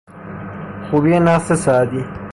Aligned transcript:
خوبی 0.89 1.19
نثر 1.19 1.55
سعدی 1.55 2.03